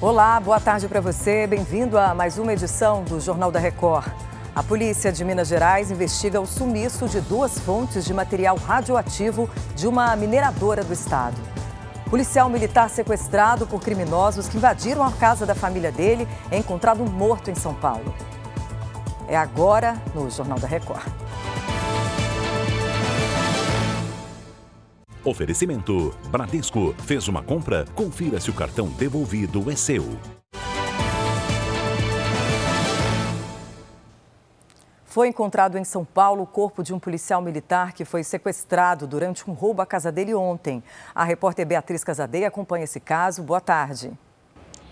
[0.00, 1.44] Olá, boa tarde para você.
[1.44, 4.06] Bem-vindo a mais uma edição do Jornal da Record.
[4.54, 9.88] A polícia de Minas Gerais investiga o sumiço de duas fontes de material radioativo de
[9.88, 11.34] uma mineradora do estado.
[12.08, 17.50] Policial militar sequestrado por criminosos que invadiram a casa da família dele é encontrado morto
[17.50, 18.14] em São Paulo.
[19.26, 21.02] É agora no Jornal da Record.
[25.28, 26.94] Oferecimento: Bradesco.
[27.04, 27.84] Fez uma compra?
[27.94, 30.02] Confira se o cartão devolvido é seu.
[35.04, 39.50] Foi encontrado em São Paulo o corpo de um policial militar que foi sequestrado durante
[39.50, 40.82] um roubo à casa dele ontem.
[41.14, 43.42] A repórter Beatriz Casadeia acompanha esse caso.
[43.42, 44.12] Boa tarde.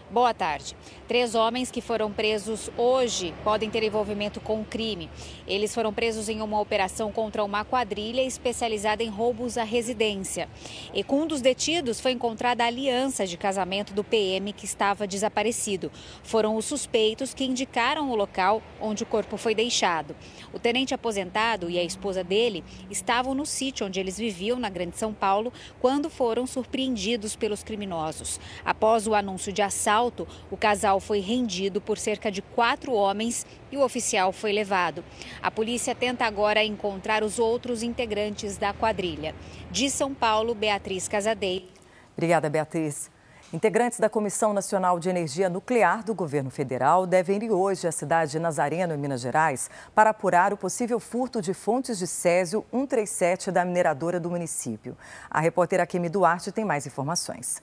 [0.08, 0.76] Boa tarde.
[1.08, 5.10] Três homens que foram presos hoje podem ter envolvimento com o crime.
[5.48, 10.48] Eles foram presos em uma operação contra uma quadrilha especializada em roubos à residência.
[10.94, 15.08] E com um dos detidos foi encontrada a aliança de casamento do PM que estava
[15.08, 15.90] desaparecido.
[16.22, 20.14] Foram os suspeitos que indicaram o local onde o corpo foi deixado.
[20.52, 24.96] O tenente aposentado e a esposa dele estavam no sítio onde eles viviam, na Grande
[24.96, 28.38] São Paulo, quando foram surpreendidos pelos criminosos.
[28.64, 33.46] Após o anúncio de assalto, assalto, o casal foi rendido por cerca de quatro homens
[33.72, 35.02] e o oficial foi levado.
[35.42, 39.34] A polícia tenta agora encontrar os outros integrantes da quadrilha.
[39.70, 41.70] De São Paulo, Beatriz Casadei.
[42.14, 43.10] Obrigada, Beatriz.
[43.52, 48.32] Integrantes da Comissão Nacional de Energia Nuclear do governo federal devem ir hoje à cidade
[48.32, 53.52] de Nazareno, em Minas Gerais, para apurar o possível furto de fontes de césio 137
[53.52, 54.96] da mineradora do município.
[55.30, 57.62] A repórter Akemi Duarte tem mais informações.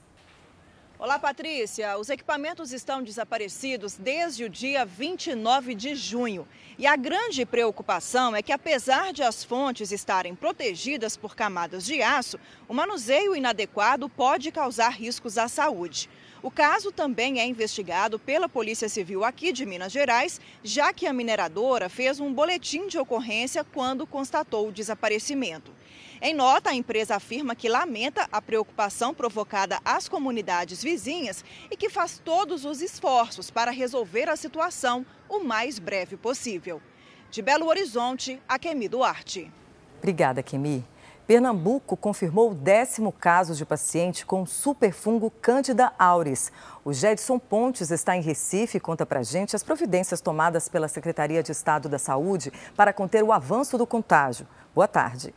[1.04, 1.98] Olá, Patrícia.
[1.98, 6.48] Os equipamentos estão desaparecidos desde o dia 29 de junho.
[6.78, 12.00] E a grande preocupação é que, apesar de as fontes estarem protegidas por camadas de
[12.00, 16.08] aço, o manuseio inadequado pode causar riscos à saúde.
[16.44, 21.12] O caso também é investigado pela Polícia Civil aqui de Minas Gerais, já que a
[21.14, 25.72] mineradora fez um boletim de ocorrência quando constatou o desaparecimento.
[26.20, 31.88] Em nota, a empresa afirma que lamenta a preocupação provocada às comunidades vizinhas e que
[31.88, 36.82] faz todos os esforços para resolver a situação o mais breve possível.
[37.30, 39.50] De Belo Horizonte, Akemi Duarte.
[39.96, 40.84] Obrigada, Kemi.
[41.26, 46.52] Pernambuco confirmou o décimo caso de paciente com superfungo Candida auris.
[46.84, 51.42] O Gedson Pontes está em Recife e conta para gente as providências tomadas pela Secretaria
[51.42, 54.46] de Estado da Saúde para conter o avanço do contágio.
[54.74, 55.34] Boa tarde.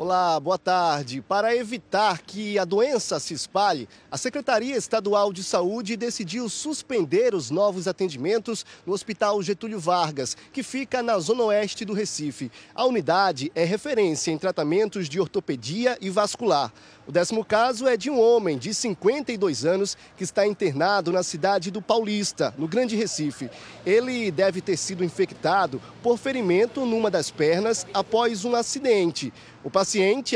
[0.00, 1.20] Olá, boa tarde.
[1.20, 7.50] Para evitar que a doença se espalhe, a Secretaria Estadual de Saúde decidiu suspender os
[7.50, 12.48] novos atendimentos no Hospital Getúlio Vargas, que fica na zona oeste do Recife.
[12.76, 16.72] A unidade é referência em tratamentos de ortopedia e vascular.
[17.04, 21.72] O décimo caso é de um homem de 52 anos que está internado na cidade
[21.72, 23.50] do Paulista, no Grande Recife.
[23.84, 29.32] Ele deve ter sido infectado por ferimento numa das pernas após um acidente.
[29.64, 29.87] O paciente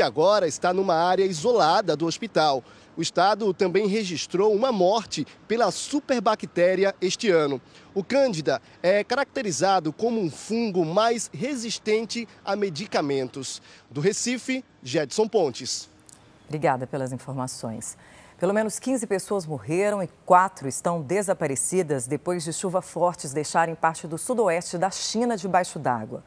[0.03, 2.63] agora está numa área isolada do hospital.
[2.95, 7.61] O estado também registrou uma morte pela superbactéria este ano.
[7.93, 13.61] O Cândida é caracterizado como um fungo mais resistente a medicamentos.
[13.89, 15.89] Do Recife, Jedson Pontes.
[16.47, 17.97] Obrigada pelas informações.
[18.39, 24.05] Pelo menos 15 pessoas morreram e quatro estão desaparecidas depois de chuvas fortes deixarem parte
[24.07, 26.23] do sudoeste da China debaixo d'água.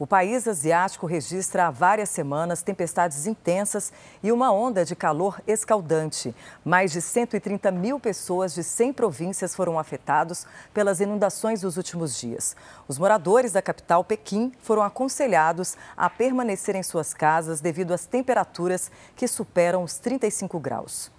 [0.00, 6.34] O país asiático registra há várias semanas tempestades intensas e uma onda de calor escaldante.
[6.64, 12.56] Mais de 130 mil pessoas de 100 províncias foram afetados pelas inundações dos últimos dias.
[12.88, 18.90] Os moradores da capital, Pequim, foram aconselhados a permanecer em suas casas devido às temperaturas
[19.14, 21.12] que superam os 35 graus.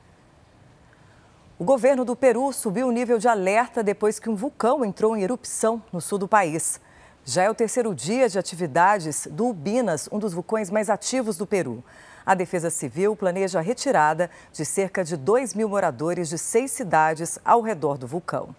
[1.60, 5.22] O governo do Peru subiu o nível de alerta depois que um vulcão entrou em
[5.22, 6.82] erupção no sul do país.
[7.24, 11.46] Já é o terceiro dia de atividades do Ubinas, um dos vulcões mais ativos do
[11.46, 11.84] Peru.
[12.26, 17.38] A Defesa Civil planeja a retirada de cerca de 2 mil moradores de seis cidades
[17.46, 18.56] ao redor do vulcão.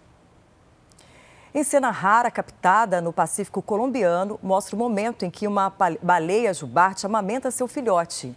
[1.53, 5.71] Em cena rara captada no Pacífico colombiano, mostra o momento em que uma
[6.01, 8.35] baleia jubarte amamenta seu filhote.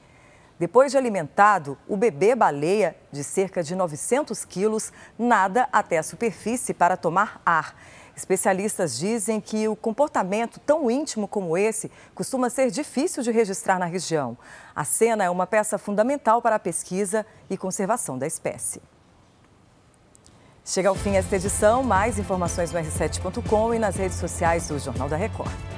[0.59, 6.75] Depois de alimentado, o bebê baleia, de cerca de 900 quilos, nada até a superfície
[6.75, 7.77] para tomar ar
[8.17, 13.85] Especialistas dizem que o comportamento tão íntimo como esse costuma ser difícil de registrar na
[13.85, 14.39] região.
[14.75, 18.81] A cena é uma peça fundamental para a pesquisa e conservação da espécie.
[20.65, 21.83] Chega ao fim esta edição.
[21.83, 25.76] Mais informações no r7.com e nas redes sociais do Jornal da Record.